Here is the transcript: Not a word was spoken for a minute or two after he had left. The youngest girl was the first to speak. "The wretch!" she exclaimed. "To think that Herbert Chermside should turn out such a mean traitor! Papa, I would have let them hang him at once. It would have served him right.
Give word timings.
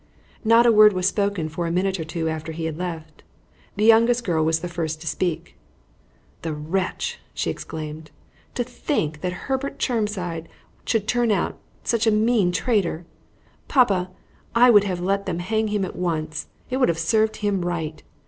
Not 0.43 0.65
a 0.65 0.71
word 0.71 0.93
was 0.93 1.07
spoken 1.07 1.47
for 1.47 1.67
a 1.67 1.71
minute 1.71 1.99
or 1.99 2.03
two 2.03 2.27
after 2.27 2.53
he 2.53 2.65
had 2.65 2.79
left. 2.79 3.21
The 3.75 3.85
youngest 3.85 4.23
girl 4.23 4.43
was 4.43 4.61
the 4.61 4.67
first 4.67 4.99
to 5.01 5.05
speak. 5.07 5.55
"The 6.41 6.53
wretch!" 6.55 7.19
she 7.35 7.51
exclaimed. 7.51 8.09
"To 8.55 8.63
think 8.63 9.21
that 9.21 9.31
Herbert 9.45 9.77
Chermside 9.77 10.49
should 10.87 11.07
turn 11.07 11.29
out 11.29 11.59
such 11.83 12.07
a 12.07 12.11
mean 12.11 12.51
traitor! 12.51 13.05
Papa, 13.67 14.09
I 14.55 14.71
would 14.71 14.85
have 14.85 15.01
let 15.01 15.27
them 15.27 15.37
hang 15.37 15.67
him 15.67 15.85
at 15.85 15.95
once. 15.95 16.47
It 16.71 16.77
would 16.77 16.89
have 16.89 16.97
served 16.97 17.35
him 17.35 17.63
right. 17.63 18.01